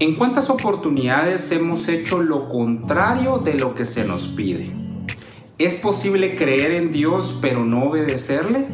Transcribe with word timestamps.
¿En 0.00 0.14
cuántas 0.14 0.48
oportunidades 0.48 1.50
hemos 1.50 1.88
hecho 1.88 2.22
lo 2.22 2.48
contrario 2.48 3.38
de 3.38 3.54
lo 3.54 3.74
que 3.74 3.84
se 3.84 4.04
nos 4.04 4.28
pide? 4.28 4.70
¿Es 5.58 5.74
posible 5.74 6.36
creer 6.36 6.70
en 6.70 6.92
Dios 6.92 7.36
pero 7.42 7.64
no 7.64 7.86
obedecerle? 7.86 8.68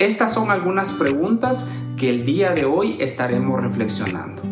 Estas 0.00 0.34
son 0.34 0.50
algunas 0.50 0.90
preguntas 0.90 1.70
que 1.96 2.10
el 2.10 2.26
día 2.26 2.54
de 2.54 2.64
hoy 2.64 2.96
estaremos 2.98 3.62
reflexionando. 3.62 4.42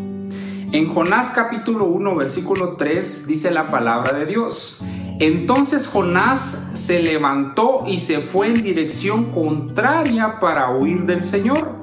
En 0.71 0.87
Jonás 0.87 1.27
capítulo 1.35 1.83
1 1.87 2.15
versículo 2.15 2.77
3 2.77 3.27
dice 3.27 3.51
la 3.51 3.69
palabra 3.69 4.17
de 4.17 4.25
Dios. 4.25 4.79
Entonces 5.19 5.87
Jonás 5.87 6.71
se 6.73 7.01
levantó 7.01 7.83
y 7.85 7.97
se 7.99 8.19
fue 8.19 8.47
en 8.47 8.63
dirección 8.63 9.25
contraria 9.33 10.39
para 10.39 10.71
huir 10.71 11.01
del 11.01 11.21
Señor 11.21 11.75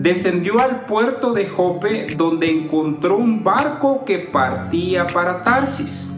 descendió 0.00 0.58
al 0.60 0.86
puerto 0.86 1.34
de 1.34 1.46
Jope 1.46 2.06
donde 2.16 2.50
encontró 2.50 3.18
un 3.18 3.44
barco 3.44 4.06
que 4.06 4.18
partía 4.18 5.06
para 5.06 5.42
Tarsis. 5.42 6.14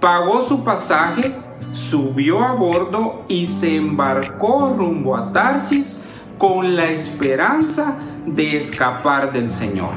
Pagó 0.00 0.42
su 0.42 0.64
pasaje, 0.64 1.32
subió 1.70 2.42
a 2.42 2.54
bordo 2.54 3.24
y 3.28 3.46
se 3.46 3.76
embarcó 3.76 4.74
rumbo 4.76 5.16
a 5.16 5.32
Tarsis 5.32 6.08
con 6.38 6.74
la 6.74 6.86
esperanza 6.86 7.98
de 8.26 8.56
escapar 8.56 9.32
del 9.32 9.48
Señor. 9.48 9.92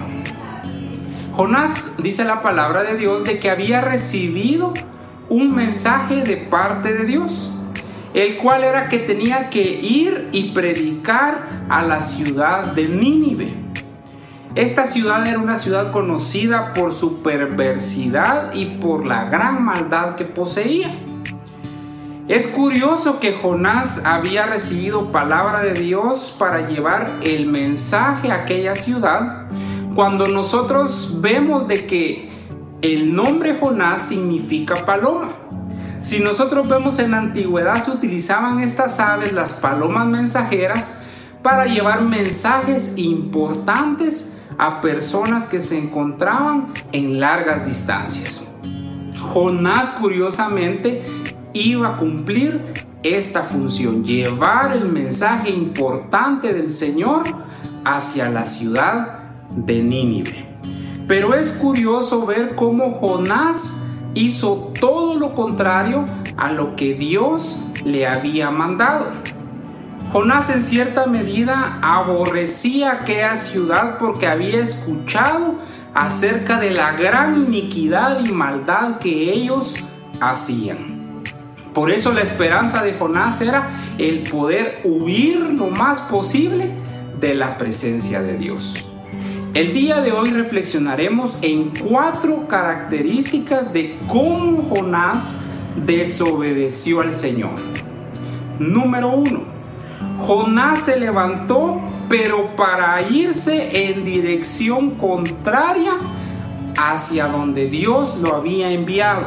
Jonás 1.34 1.98
dice 2.04 2.24
la 2.24 2.44
palabra 2.44 2.84
de 2.84 2.98
Dios 2.98 3.24
de 3.24 3.40
que 3.40 3.50
había 3.50 3.82
recibido 3.82 4.74
un 5.28 5.56
mensaje 5.56 6.22
de 6.22 6.38
parte 6.38 6.94
de 6.94 7.06
Dios 7.06 7.52
el 8.18 8.38
cual 8.38 8.64
era 8.64 8.90
que 8.90 8.98
tenía 8.98 9.52
que 9.52 9.62
ir 9.62 10.30
y 10.32 10.50
predicar 10.50 11.66
a 11.70 11.84
la 11.84 12.02
ciudad 12.02 12.66
de 12.74 12.88
Nínive. 12.88 13.54
Esta 14.56 14.88
ciudad 14.88 15.28
era 15.28 15.38
una 15.38 15.56
ciudad 15.56 15.92
conocida 15.92 16.74
por 16.74 16.94
su 16.94 17.22
perversidad 17.22 18.56
y 18.56 18.78
por 18.82 19.06
la 19.06 19.26
gran 19.26 19.64
maldad 19.64 20.16
que 20.16 20.26
poseía. 20.26 20.98
Es 22.28 22.48
curioso 22.48 23.20
que 23.20 23.34
Jonás 23.34 24.04
había 24.04 24.48
recibido 24.48 25.12
palabra 25.12 25.60
de 25.62 25.74
Dios 25.74 26.36
para 26.40 26.68
llevar 26.68 27.20
el 27.22 27.46
mensaje 27.46 28.32
a 28.32 28.46
aquella 28.46 28.74
ciudad, 28.74 29.48
cuando 29.94 30.26
nosotros 30.26 31.20
vemos 31.22 31.68
de 31.68 31.86
que 31.86 32.32
el 32.82 33.16
nombre 33.16 33.60
Jonás 33.60 34.08
significa 34.08 34.74
paloma. 34.74 35.47
Si 36.02 36.20
nosotros 36.20 36.68
vemos 36.68 37.00
en 37.00 37.12
la 37.12 37.20
antigüedad 37.20 37.82
se 37.82 37.92
utilizaban 37.92 38.60
estas 38.60 39.00
aves, 39.00 39.34
las 39.34 39.54
palomas 39.54 40.08
mensajeras, 40.08 41.02
para 41.42 41.66
llevar 41.66 42.02
mensajes 42.02 42.98
importantes 42.98 44.42
a 44.58 44.82
personas 44.82 45.48
que 45.48 45.62
se 45.62 45.78
encontraban 45.78 46.74
en 46.92 47.20
largas 47.20 47.66
distancias. 47.66 48.46
Jonás 49.34 49.90
curiosamente 49.92 51.04
iba 51.54 51.96
a 51.96 51.98
cumplir 51.98 52.74
esta 53.04 53.44
función, 53.44 54.04
llevar 54.04 54.74
el 54.74 54.86
mensaje 54.86 55.50
importante 55.50 56.54
del 56.54 56.72
Señor 56.72 57.24
hacia 57.86 58.30
la 58.30 58.46
ciudad 58.46 59.20
de 59.56 59.82
Nínive. 59.82 60.46
Pero 61.08 61.34
es 61.34 61.52
curioso 61.52 62.26
ver 62.26 62.56
cómo 62.56 62.94
Jonás 63.00 63.87
hizo 64.18 64.72
todo 64.80 65.16
lo 65.16 65.34
contrario 65.34 66.06
a 66.38 66.52
lo 66.52 66.76
que 66.76 66.94
Dios 66.94 67.64
le 67.84 68.08
había 68.08 68.52
mandado. 68.52 69.12
Jonás 70.12 70.50
en 70.50 70.62
cierta 70.62 71.06
medida 71.06 71.80
aborrecía 71.82 72.94
aquella 72.94 73.36
ciudad 73.36 73.98
porque 73.98 74.28
había 74.28 74.62
escuchado 74.62 75.56
acerca 75.94 76.60
de 76.60 76.72
la 76.72 76.94
gran 76.94 77.46
iniquidad 77.46 78.26
y 78.26 78.32
maldad 78.32 79.00
que 79.00 79.34
ellos 79.34 79.76
hacían. 80.22 81.24
Por 81.74 81.92
eso 81.92 82.14
la 82.14 82.22
esperanza 82.22 82.84
de 82.84 82.94
Jonás 82.94 83.42
era 83.42 83.70
el 83.98 84.24
poder 84.24 84.82
huir 84.84 85.40
lo 85.40 85.68
más 85.68 86.02
posible 86.02 86.72
de 87.20 87.36
la 87.36 87.58
presencia 87.58 88.22
de 88.22 88.38
Dios. 88.38 88.86
El 89.54 89.74
día 89.74 90.02
de 90.02 90.12
hoy 90.12 90.30
reflexionaremos 90.30 91.40
en 91.42 91.72
cuatro 91.88 92.48
características 92.48 93.74
de 93.74 93.98
cómo 94.08 94.64
Jonás 94.70 95.46
desobedeció 95.86 97.02
al 97.02 97.14
Señor. 97.14 97.56
Número 98.60 99.12
uno, 99.12 99.44
Jonás 100.20 100.82
se 100.82 101.00
levantó 101.00 101.82
pero 102.10 102.56
para 102.56 103.02
irse 103.10 103.90
en 103.90 104.06
dirección 104.06 104.92
contraria 104.92 105.94
hacia 106.78 107.28
donde 107.28 107.68
Dios 107.68 108.18
lo 108.22 108.36
había 108.36 108.72
enviado, 108.72 109.24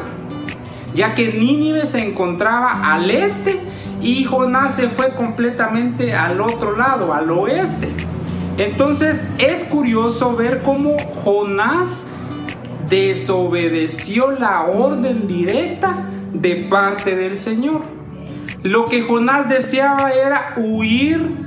ya 0.95 1.15
que 1.15 1.33
Nínive 1.33 1.87
se 1.87 2.09
encontraba 2.09 2.93
al 2.93 3.11
este 3.11 3.61
y 4.01 4.25
Jonás 4.25 4.77
se 4.77 4.89
fue 4.89 5.15
completamente 5.15 6.15
al 6.15 6.41
otro 6.41 6.77
lado, 6.77 7.13
al 7.13 7.31
oeste. 7.31 7.89
Entonces 8.61 9.33
es 9.39 9.65
curioso 9.65 10.37
ver 10.37 10.61
cómo 10.63 10.95
Jonás 11.25 12.15
desobedeció 12.91 14.33
la 14.33 14.65
orden 14.65 15.27
directa 15.27 16.07
de 16.35 16.57
parte 16.69 17.17
del 17.17 17.39
Señor. 17.39 17.81
Lo 18.63 18.85
que 18.85 19.01
Jonás 19.01 19.49
deseaba 19.49 20.11
era 20.11 20.53
huir 20.59 21.47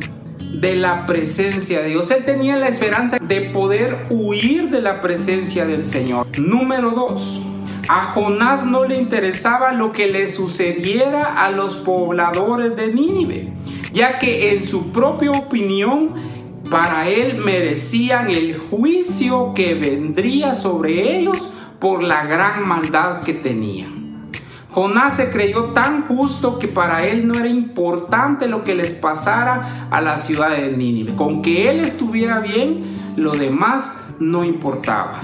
de 0.56 0.76
la 0.76 1.06
presencia 1.06 1.82
de 1.84 1.90
Dios. 1.90 2.10
Él 2.10 2.26
tenía 2.26 2.56
la 2.56 2.68
esperanza 2.68 3.20
de 3.20 3.42
poder 3.42 4.08
huir 4.10 4.72
de 4.72 4.82
la 4.82 5.00
presencia 5.00 5.68
del 5.68 5.86
Señor. 5.86 6.26
Número 6.40 6.90
2. 6.90 7.42
A 7.90 8.06
Jonás 8.06 8.66
no 8.66 8.86
le 8.86 8.98
interesaba 8.98 9.72
lo 9.72 9.92
que 9.92 10.08
le 10.08 10.28
sucediera 10.28 11.44
a 11.44 11.52
los 11.52 11.76
pobladores 11.76 12.76
de 12.76 12.92
Nínive, 12.92 13.54
ya 13.94 14.18
que 14.18 14.52
en 14.54 14.64
su 14.64 14.92
propia 14.92 15.30
opinión 15.30 16.33
para 16.70 17.10
él 17.10 17.42
merecían 17.44 18.30
el 18.30 18.58
juicio 18.58 19.54
que 19.54 19.74
vendría 19.74 20.56
sobre 20.56 21.18
ellos 21.18 21.54
por 21.80 22.02
la 22.02 22.26
gran 22.26 22.68
maldad 22.68 23.22
que 23.22 23.34
tenían. 23.34 24.30
Jonás 24.70 25.18
se 25.18 25.30
creyó 25.30 25.66
tan 25.66 26.08
justo 26.08 26.58
que 26.58 26.68
para 26.68 27.06
él 27.06 27.28
no 27.28 27.36
era 27.36 27.48
importante 27.48 28.48
lo 28.48 28.64
que 28.64 28.74
les 28.74 28.90
pasara 28.90 29.88
a 29.92 30.02
la 30.02 30.18
ciudad 30.18 30.50
de 30.50 30.72
Nínive. 30.76 31.16
Con 31.16 31.44
que 31.44 31.70
él 31.70 31.80
estuviera 31.80 32.40
bien, 32.40 33.14
lo 33.16 33.34
demás 33.34 34.16
no 34.20 34.44
importaba. 34.44 35.22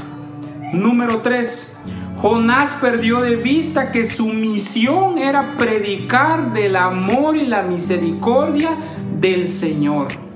Número 0.72 1.22
3. 1.22 1.84
Jonás 2.18 2.74
perdió 2.80 3.22
de 3.22 3.38
vista 3.38 3.92
que 3.92 4.06
su 4.06 4.28
misión 4.28 5.18
era 5.18 5.58
predicar 5.58 6.54
del 6.54 6.76
amor 6.76 7.36
y 7.36 7.48
la 7.48 7.64
misericordia 7.64 8.78
del 9.20 9.48
Señor 9.48 10.29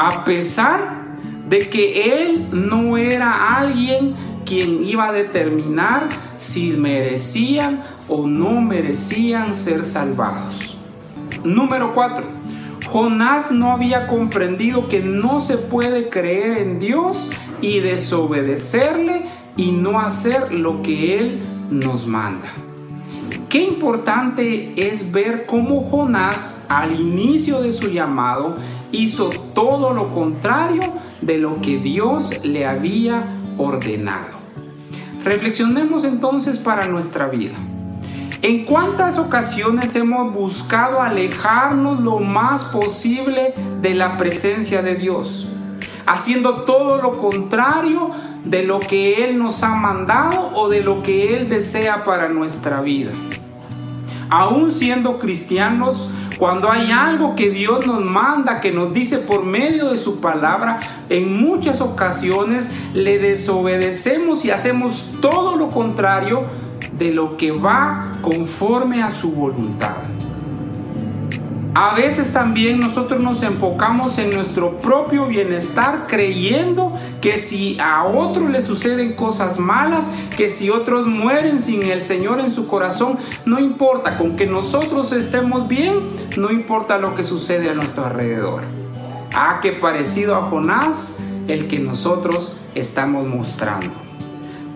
a 0.00 0.24
pesar 0.24 1.18
de 1.46 1.58
que 1.58 2.22
él 2.22 2.48
no 2.52 2.96
era 2.96 3.58
alguien 3.58 4.14
quien 4.46 4.82
iba 4.82 5.08
a 5.08 5.12
determinar 5.12 6.08
si 6.38 6.70
merecían 6.70 7.82
o 8.08 8.26
no 8.26 8.62
merecían 8.62 9.52
ser 9.52 9.84
salvados. 9.84 10.74
Número 11.44 11.92
4. 11.92 12.24
Jonás 12.88 13.52
no 13.52 13.72
había 13.72 14.06
comprendido 14.06 14.88
que 14.88 15.00
no 15.00 15.42
se 15.42 15.58
puede 15.58 16.08
creer 16.08 16.56
en 16.62 16.78
Dios 16.78 17.30
y 17.60 17.80
desobedecerle 17.80 19.26
y 19.58 19.72
no 19.72 20.00
hacer 20.00 20.50
lo 20.50 20.82
que 20.82 21.18
Él 21.18 21.42
nos 21.70 22.06
manda. 22.06 22.48
Qué 23.50 23.64
importante 23.64 24.72
es 24.76 25.12
ver 25.12 25.44
cómo 25.44 25.82
Jonás 25.90 26.64
al 26.70 26.98
inicio 26.98 27.60
de 27.60 27.70
su 27.70 27.90
llamado 27.90 28.56
hizo 28.92 29.30
todo 29.54 29.92
lo 29.92 30.12
contrario 30.14 30.80
de 31.20 31.38
lo 31.38 31.60
que 31.60 31.78
Dios 31.78 32.44
le 32.44 32.66
había 32.66 33.24
ordenado. 33.58 34.40
Reflexionemos 35.24 36.04
entonces 36.04 36.58
para 36.58 36.86
nuestra 36.88 37.26
vida. 37.26 37.54
¿En 38.42 38.64
cuántas 38.64 39.18
ocasiones 39.18 39.94
hemos 39.96 40.32
buscado 40.32 41.02
alejarnos 41.02 42.00
lo 42.00 42.20
más 42.20 42.64
posible 42.64 43.54
de 43.82 43.94
la 43.94 44.16
presencia 44.16 44.80
de 44.82 44.94
Dios? 44.94 45.48
Haciendo 46.06 46.62
todo 46.62 47.02
lo 47.02 47.18
contrario 47.18 48.10
de 48.46 48.62
lo 48.62 48.80
que 48.80 49.24
Él 49.24 49.38
nos 49.38 49.62
ha 49.62 49.74
mandado 49.74 50.52
o 50.54 50.70
de 50.70 50.80
lo 50.80 51.02
que 51.02 51.36
Él 51.36 51.50
desea 51.50 52.02
para 52.04 52.30
nuestra 52.30 52.80
vida. 52.80 53.10
Aún 54.30 54.70
siendo 54.70 55.18
cristianos, 55.18 56.08
cuando 56.40 56.72
hay 56.72 56.90
algo 56.90 57.36
que 57.36 57.50
Dios 57.50 57.86
nos 57.86 58.02
manda, 58.02 58.62
que 58.62 58.72
nos 58.72 58.94
dice 58.94 59.18
por 59.18 59.44
medio 59.44 59.90
de 59.90 59.98
su 59.98 60.20
palabra, 60.20 60.80
en 61.10 61.38
muchas 61.38 61.82
ocasiones 61.82 62.72
le 62.94 63.18
desobedecemos 63.18 64.46
y 64.46 64.50
hacemos 64.50 65.10
todo 65.20 65.56
lo 65.56 65.68
contrario 65.68 66.44
de 66.94 67.12
lo 67.12 67.36
que 67.36 67.52
va 67.52 68.12
conforme 68.22 69.02
a 69.02 69.10
su 69.10 69.32
voluntad. 69.32 69.96
A 71.74 71.94
veces 71.94 72.32
también 72.32 72.80
nosotros 72.80 73.22
nos 73.22 73.44
enfocamos 73.44 74.18
en 74.18 74.30
nuestro 74.30 74.78
propio 74.78 75.26
bienestar 75.26 76.06
creyendo 76.08 76.92
que 77.20 77.38
si 77.38 77.78
a 77.78 78.04
otro 78.04 78.48
le 78.48 78.60
suceden 78.60 79.14
cosas 79.14 79.60
malas, 79.60 80.10
que 80.36 80.48
si 80.48 80.68
otros 80.68 81.06
mueren 81.06 81.60
sin 81.60 81.84
el 81.84 82.02
Señor 82.02 82.40
en 82.40 82.50
su 82.50 82.66
corazón, 82.66 83.18
no 83.44 83.60
importa, 83.60 84.18
con 84.18 84.36
que 84.36 84.46
nosotros 84.46 85.12
estemos 85.12 85.68
bien, 85.68 86.10
no 86.36 86.50
importa 86.50 86.98
lo 86.98 87.14
que 87.14 87.22
sucede 87.22 87.70
a 87.70 87.74
nuestro 87.74 88.04
alrededor. 88.04 88.62
Ah, 89.32 89.60
qué 89.62 89.70
parecido 89.70 90.34
a 90.34 90.50
Jonás 90.50 91.22
el 91.46 91.68
que 91.68 91.78
nosotros 91.78 92.56
estamos 92.74 93.28
mostrando. 93.28 93.92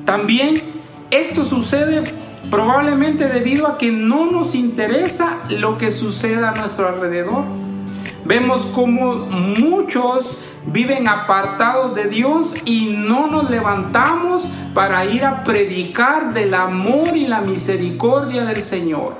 También 0.05 0.63
esto 1.11 1.45
sucede 1.45 2.05
Probablemente 2.51 3.29
debido 3.29 3.67
a 3.67 3.79
que 3.79 3.91
no 3.91 4.31
nos 4.31 4.55
interesa 4.55 5.39
lo 5.49 5.79
que 5.79 5.91
suceda 5.91 6.51
a 6.51 6.55
nuestro 6.55 6.89
alrededor. 6.89 7.45
Vemos 8.25 8.67
como 8.67 9.17
muchos 9.17 10.39
viven 10.67 11.09
apartados 11.09 11.95
de 11.95 12.05
Dios 12.05 12.55
y 12.65 12.95
no 12.97 13.27
nos 13.27 13.51
levantamos 13.51 14.47
para 14.73 15.05
ir 15.05 15.25
a 15.25 15.45
predicar 15.45 16.33
del 16.33 16.55
amor 16.55 17.17
y 17.17 17.27
la 17.27 17.41
misericordia 17.41 18.45
del 18.45 18.63
Señor. 18.63 19.15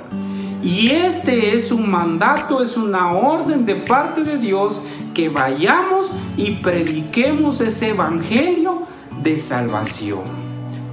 Y 0.63 0.89
este 0.89 1.55
es 1.55 1.71
un 1.71 1.89
mandato, 1.89 2.63
es 2.63 2.75
una 2.75 3.11
orden 3.11 3.65
de 3.65 3.75
parte 3.75 4.23
de 4.23 4.37
Dios 4.37 4.83
que 5.13 5.29
vayamos 5.29 6.11
y 6.35 6.55
prediquemos 6.55 7.61
ese 7.61 7.89
evangelio 7.89 8.83
de 9.21 9.37
salvación. 9.37 10.44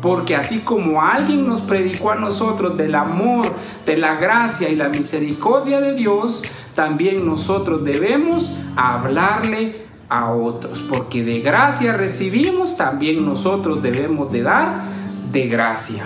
Porque 0.02 0.34
así 0.34 0.58
como 0.60 1.00
alguien 1.00 1.46
nos 1.46 1.60
predicó 1.60 2.10
a 2.10 2.16
nosotros 2.16 2.76
del 2.76 2.96
amor, 2.96 3.46
de 3.86 3.96
la 3.96 4.16
gracia 4.16 4.68
y 4.68 4.74
la 4.74 4.88
misericordia 4.88 5.80
de 5.80 5.94
Dios, 5.94 6.42
también 6.74 7.24
nosotros 7.24 7.84
debemos 7.84 8.52
hablarle 8.76 9.86
a 10.08 10.32
otros. 10.32 10.80
Porque 10.82 11.22
de 11.22 11.40
gracia 11.40 11.92
recibimos, 11.92 12.76
también 12.76 13.24
nosotros 13.24 13.80
debemos 13.80 14.32
de 14.32 14.42
dar 14.42 14.82
de 15.30 15.46
gracia. 15.46 16.04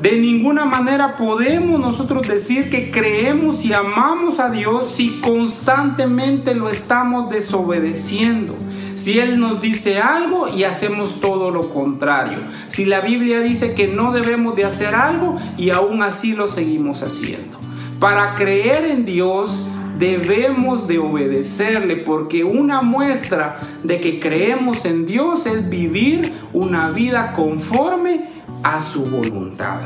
De 0.00 0.12
ninguna 0.12 0.64
manera 0.64 1.16
podemos 1.16 1.78
nosotros 1.78 2.26
decir 2.26 2.70
que 2.70 2.90
creemos 2.90 3.64
y 3.64 3.74
amamos 3.74 4.40
a 4.40 4.50
Dios 4.50 4.86
si 4.86 5.20
constantemente 5.20 6.54
lo 6.54 6.68
estamos 6.70 7.28
desobedeciendo. 7.30 8.56
Si 9.00 9.18
Él 9.18 9.40
nos 9.40 9.62
dice 9.62 9.98
algo 9.98 10.46
y 10.46 10.64
hacemos 10.64 11.22
todo 11.22 11.50
lo 11.50 11.72
contrario. 11.72 12.40
Si 12.68 12.84
la 12.84 13.00
Biblia 13.00 13.40
dice 13.40 13.72
que 13.72 13.88
no 13.88 14.12
debemos 14.12 14.54
de 14.56 14.66
hacer 14.66 14.94
algo 14.94 15.40
y 15.56 15.70
aún 15.70 16.02
así 16.02 16.34
lo 16.34 16.48
seguimos 16.48 17.02
haciendo. 17.02 17.58
Para 17.98 18.34
creer 18.34 18.84
en 18.84 19.06
Dios 19.06 19.66
debemos 19.98 20.86
de 20.86 20.98
obedecerle 20.98 21.96
porque 21.96 22.44
una 22.44 22.82
muestra 22.82 23.60
de 23.82 24.02
que 24.02 24.20
creemos 24.20 24.84
en 24.84 25.06
Dios 25.06 25.46
es 25.46 25.70
vivir 25.70 26.34
una 26.52 26.90
vida 26.90 27.32
conforme 27.32 28.28
a 28.62 28.82
su 28.82 29.06
voluntad. 29.06 29.80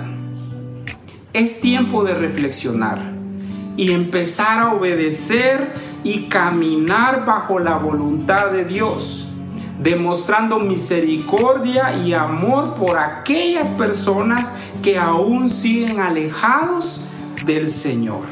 Es 1.32 1.60
tiempo 1.60 2.02
de 2.02 2.14
reflexionar 2.14 2.98
y 3.76 3.92
empezar 3.92 4.58
a 4.58 4.72
obedecer 4.72 5.72
y 6.04 6.28
caminar 6.28 7.24
bajo 7.24 7.58
la 7.58 7.78
voluntad 7.78 8.50
de 8.52 8.64
Dios, 8.64 9.26
demostrando 9.82 10.60
misericordia 10.60 11.96
y 11.96 12.12
amor 12.12 12.74
por 12.74 12.98
aquellas 12.98 13.66
personas 13.68 14.62
que 14.82 14.98
aún 14.98 15.48
siguen 15.48 15.98
alejados 15.98 17.08
del 17.44 17.68
Señor. 17.68 18.22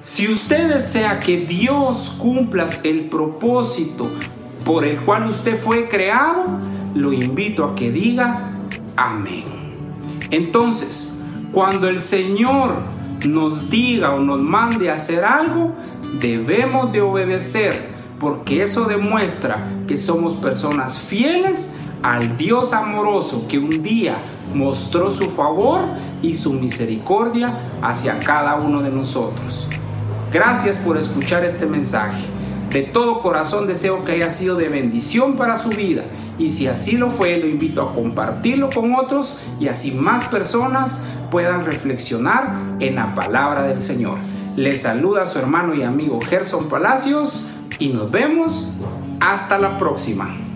Si 0.00 0.26
usted 0.26 0.72
desea 0.72 1.20
que 1.20 1.44
Dios 1.44 2.16
cumpla 2.18 2.66
el 2.82 3.10
propósito 3.10 4.10
por 4.64 4.84
el 4.84 5.00
cual 5.04 5.28
usted 5.28 5.56
fue 5.56 5.88
creado, 5.88 6.46
lo 6.94 7.12
invito 7.12 7.64
a 7.64 7.74
que 7.74 7.92
diga 7.92 8.52
amén. 8.96 9.44
Entonces, 10.30 11.22
cuando 11.52 11.88
el 11.88 12.00
Señor 12.00 12.76
nos 13.26 13.70
diga 13.70 14.14
o 14.14 14.20
nos 14.20 14.40
mande 14.40 14.90
a 14.90 14.94
hacer 14.94 15.24
algo, 15.24 15.74
debemos 16.14 16.92
de 16.92 17.00
obedecer 17.00 17.98
porque 18.18 18.62
eso 18.62 18.84
demuestra 18.84 19.68
que 19.86 19.96
somos 19.96 20.34
personas 20.34 20.98
fieles 20.98 21.80
al 22.02 22.36
Dios 22.36 22.72
amoroso 22.72 23.46
que 23.48 23.58
un 23.58 23.82
día 23.82 24.18
mostró 24.54 25.10
su 25.10 25.30
favor 25.30 25.80
y 26.22 26.34
su 26.34 26.52
misericordia 26.52 27.70
hacia 27.82 28.18
cada 28.18 28.56
uno 28.56 28.82
de 28.82 28.90
nosotros. 28.90 29.68
Gracias 30.32 30.76
por 30.78 30.96
escuchar 30.96 31.44
este 31.44 31.66
mensaje. 31.66 32.24
De 32.70 32.82
todo 32.82 33.20
corazón 33.20 33.66
deseo 33.66 34.04
que 34.04 34.12
haya 34.12 34.30
sido 34.30 34.56
de 34.56 34.68
bendición 34.68 35.36
para 35.36 35.56
su 35.56 35.70
vida 35.70 36.04
y 36.38 36.50
si 36.50 36.66
así 36.66 36.96
lo 36.96 37.10
fue, 37.10 37.38
lo 37.38 37.46
invito 37.46 37.82
a 37.82 37.92
compartirlo 37.92 38.68
con 38.68 38.94
otros 38.94 39.38
y 39.58 39.68
así 39.68 39.92
más 39.92 40.28
personas 40.28 41.08
puedan 41.30 41.64
reflexionar 41.64 42.76
en 42.78 42.96
la 42.96 43.14
palabra 43.14 43.62
del 43.62 43.80
Señor. 43.80 44.18
Les 44.58 44.82
saluda 44.82 45.24
su 45.24 45.38
hermano 45.38 45.72
y 45.72 45.84
amigo 45.84 46.18
Gerson 46.20 46.68
Palacios 46.68 47.48
y 47.78 47.90
nos 47.90 48.10
vemos 48.10 48.72
hasta 49.20 49.56
la 49.56 49.78
próxima. 49.78 50.47